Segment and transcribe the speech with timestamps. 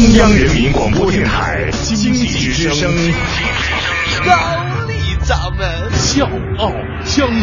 [0.00, 2.90] 中央人民广播电台经济之声，
[4.24, 4.32] 高
[4.88, 4.94] 丽
[5.26, 5.68] 掌门。
[5.92, 6.26] 笑
[6.56, 6.72] 傲
[7.04, 7.34] 江湖，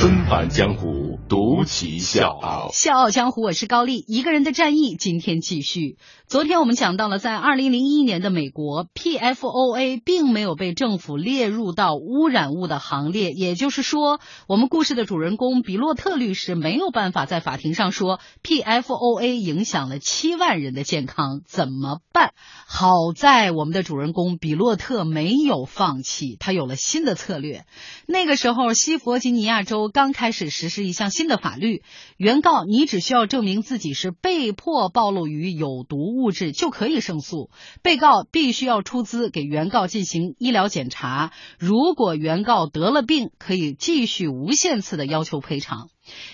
[0.00, 2.70] 纷繁江湖，独骑笑傲。
[2.72, 4.04] 笑傲江湖，我是高丽。
[4.08, 5.96] 一个人的战役，今天继续。
[6.26, 22.32] 昨天我们讲到了，在二零零一年的美国，PFOA 并没有被政府列入到污染物的行列，也就是说，我们故事的主人公比洛特律师没有办法在法庭上说 PFOA 影响了七万人的健康，怎么办？
[22.66, 27.66] 好在我们的主人公比洛特没有放弃，他有了新的策略。
[28.06, 31.82] 那个时候，西弗吉尼亚州刚开始实施一项新的法律，
[32.16, 37.50] 原告你只需要证明自己是被迫暴露于有毒物质就可以胜诉，
[37.82, 45.90] 被告必须要出资给原告进行医疗检查，如果原告得了病，可以继续无限次的要求赔偿。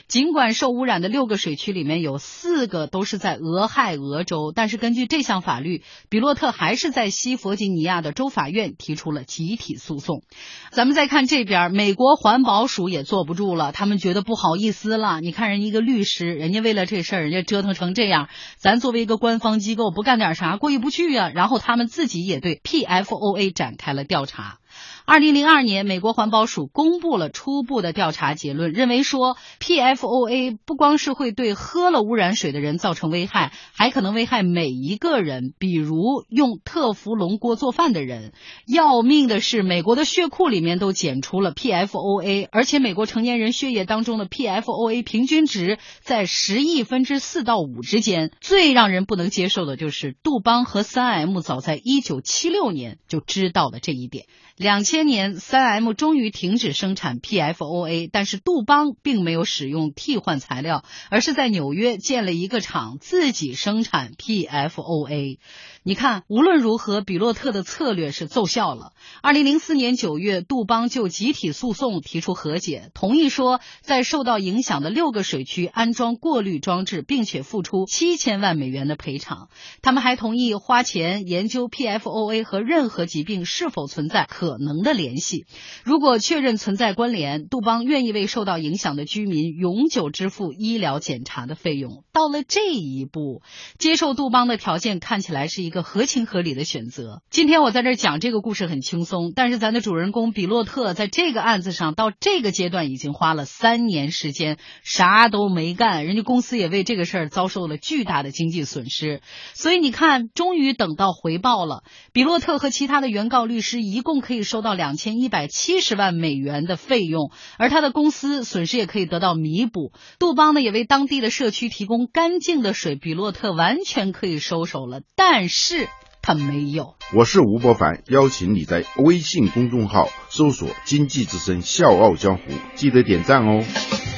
[0.09, 10.23] 尽管受污染的六个水区里面有四个都是在俄亥俄州，但是根据这项法律，比洛特还是在西弗吉尼亚的州法院提出了集体诉讼。
[10.71, 15.21] 咱们再看这边，美国环保署也坐不住了，他们觉得不好意思了。
[15.21, 21.31] 你看人一个律师，人家为了这事儿，人家折腾成这样，咱作为一个官方机构不干点啥过意不去啊。
[21.35, 24.59] 然后他们自己也对 PFOA 展开了调查。
[25.05, 38.33] 二零零二年，美国环保署公布了初步的调查结论，认为说 PFOA 不光是会对喝了污染水的人造成危害，还可能危害每一个人，比如用特氟龙锅做饭的人。
[38.67, 48.33] 要命的是，美国的血库里面都检出了 PFOA，而且美国成年人血液当中的 PFOA 平均值在十亿分之四到五之间。
[48.41, 54.27] 最让人不能接受的就是杜邦和三 M 早在一九七六年就知道了这一点。
[54.67, 65.39] 两千年，三 M 终于停止生产 PFOA，但是杜邦并没有使用替换材料，而是在纽约建了一个厂，自己生产 PFOA。
[65.85, 68.91] 你看，无论如何，比洛特的策略是奏效了。
[69.23, 79.49] 二零零四年九月，杜邦就集体诉讼提出和解，同意说在受到影响的六个水区安装过滤装置，并且付出七千万美元的赔偿。
[79.81, 85.47] 他们还同意花钱研究 PFOA 和任何疾病是否存在可能的联系。
[85.85, 92.05] 如果确认存在关联，杜邦愿意为受到影响的居民永久支付医疗检查的费用。
[92.13, 93.43] 到了这一步，
[93.79, 97.23] 接受杜邦的条件看起来是一个合情合理的选择。
[97.31, 109.21] 今天我在这儿讲这个故事很轻松，但是咱的主人公比洛特在这个案子上到这个阶段已经花了三年时间，啥都没干，人家公司也为这个事儿遭受了巨大的经济损失。
[109.55, 119.93] 所以你看，终于等到回报了，比洛特和其他的原告律师一共可以收到两千一百七十万美元的费用，而他的公司损失也可以得到弥补。
[120.19, 125.89] 杜邦呢也为当地的社区提供干净的水，比洛特完全可以收手了，但是
[126.23, 126.95] 他没有。
[127.15, 132.43] 我是吴伯凡，邀请你在微信公众号搜索“经济之声笑傲江湖”，
[132.75, 134.16] 记得点赞哦。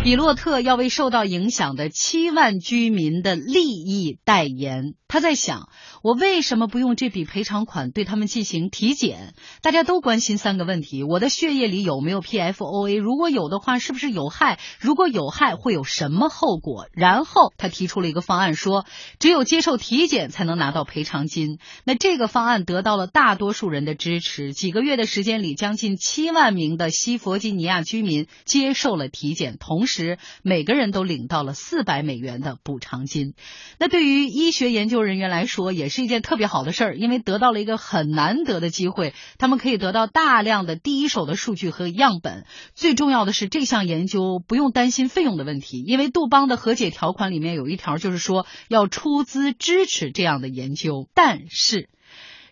[0.00, 4.94] 比洛特要为受到影响的七万居民的利益代言。
[5.08, 5.70] 他在想，
[6.02, 9.32] 我为什么不用这笔赔偿款对他们进行体检？
[9.62, 13.00] 大家都关心三个问题：我的血液里有没有 PFOA？
[13.00, 14.58] 如果有的话，是不是有害？
[14.78, 16.88] 如果有害，会有什么后果？
[16.92, 18.84] 然后他提出了一个方案，说
[19.18, 21.58] 只有接受体检才能拿到赔偿金。
[21.84, 24.52] 那这个方案得到了大多数人的支持。
[24.52, 33.32] 几个月的时间里，将近七万名的西弗吉尼亚居民接受了体检，同时每个人都领到了四百美元的补偿金。
[33.78, 42.46] 那对于医学研究人员来说，也是一件特别好的事儿，因为得到了一个很难得的机会，他们可以得到大量的第一手的数据和样本。
[42.74, 51.88] 最重要的是，这项研究不用担心费用的问题，因为杜邦的和解条款里面有一条，就是说要出资支持这样的研究，但是。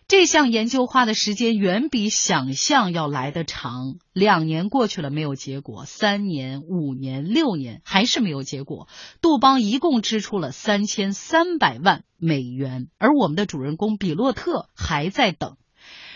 [0.07, 8.87] 这项研究花的时间远比想象要来得长，两年过去了没有结果，三年、五年、六年还是没有结果。
[9.21, 15.57] 杜邦一共支出了三千三百万美元，而我们的主人公比洛特还在等。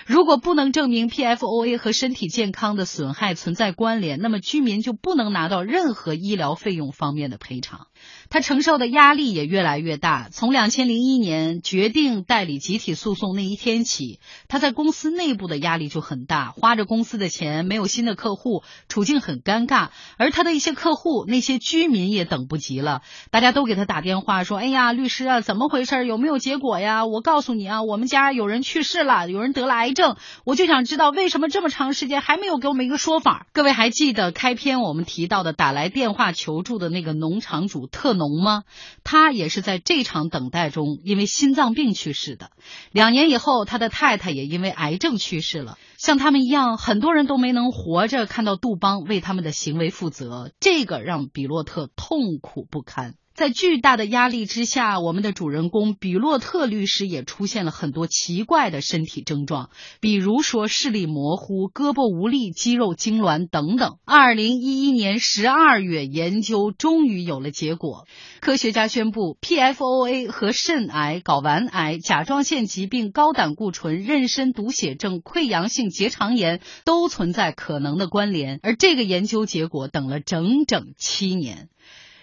[0.07, 7.87] 如果不能证明 PFOA 和身体健康的损害存在关联，那么居民就不能拿到任何医疗费用方面的赔偿。
[8.29, 10.29] 他承受的压力也越来越大。
[10.31, 19.89] 从两千零一年决定代理集体诉讼那一天起，他在公司内部的压力就很大，花着公司的钱，没有新的客户，处境很尴尬。
[20.17, 23.01] 而他的一些客户，那些居民也等不及了，
[23.31, 26.05] 大家都给他打电话说：“哎呀，律师啊，怎么回事？
[26.05, 27.05] 有没有结果呀？
[27.05, 30.15] 我告诉你啊，我们家有人去世了，有人得了癌症，
[30.45, 38.63] 我就想知道为什么这么长时间还没有给我们一个说法。”各位还记得开篇我们提到的打来电话求助的那个农场主特农吗？
[39.03, 42.51] 他也是在这场等待中因为心脏病去世的。
[42.91, 45.77] 两年以后，他的太太也因为癌症去世了。
[45.97, 53.15] 像他们一样，很多人都没能活着看到杜邦为他们的行为负责，这个让比洛特痛苦不堪。
[53.33, 59.69] 在巨大的压力之下，我们的主人公比洛特律师也出现了很多奇怪的身体症状，
[59.99, 63.97] 比如说视力模糊、胳膊无力、肌肉痉挛等等。
[64.05, 68.05] 二零一一年十二月，研究终于有了结果，
[68.41, 81.69] 科学家宣布，PFOA 和肾癌、睾丸癌、甲状腺疾病、高胆固醇、妊娠毒血症、溃疡性结肠炎都存在可能的关联，而这个研究结果等了整整七年。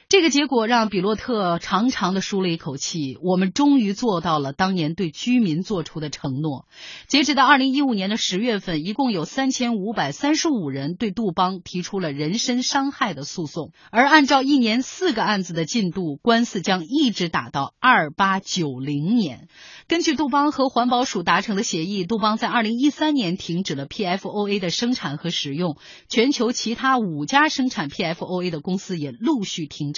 [0.08, 3.18] 这个结果让比洛特长长的舒了一口气。
[3.20, 6.66] 我们终于做到了当年对居民做出的承诺。
[7.08, 13.72] 截止到二零一五年的十月份，一共有三千五百三十五人对杜邦提出了人身伤害的诉讼。
[13.90, 19.46] 而按照一年四个案子的进度，官司将一直打到二八九零年。
[19.88, 25.76] 根据杜邦和环保署达成的协议，杜邦在二零一三年停止了 PFOA 的生产和使用。
[26.08, 29.92] 全球其他五家生产 PFOA 的公司也陆续停。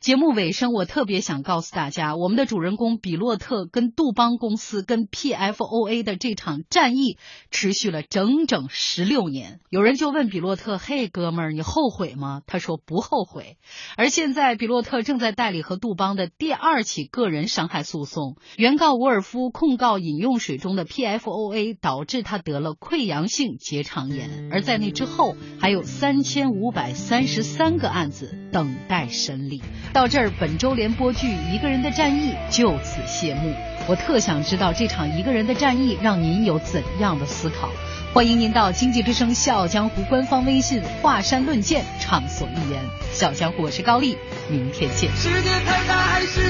[0.00, 7.18] 节目尾声，我特别想告诉大家，我们的主人公比洛特跟杜邦公司跟 PFOA 的这场战役
[7.50, 9.60] 持续了整整十六年。
[9.70, 13.56] 有人就问比洛特：“嘿，哥们儿，你后悔吗？”他说：“不后悔。”
[13.96, 24.48] 而现在，比洛特正在代理和杜邦的第二起个人伤害诉讼，原告沃尔夫控告饮用水中的 PFOA 导致他得了溃疡性结肠炎。
[24.50, 29.43] 而在那之后，还有三千五百三十三个案子等待审理。
[29.92, 33.54] 到这儿，本周联播剧《一个人的战役》就此谢幕。
[33.86, 37.68] 我特想知道这场一个人的战役让您有怎样的思考？
[38.12, 42.80] 欢迎您到《经济之声·笑傲江湖》官方微信“华山论剑”畅所欲言。
[43.12, 44.16] 笑傲江湖，我是高丽，
[44.48, 45.10] 明天见。
[45.16, 46.40] 世界太大还是